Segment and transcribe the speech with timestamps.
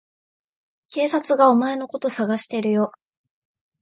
[0.87, 2.91] 警察がお前のこと捜してるよ。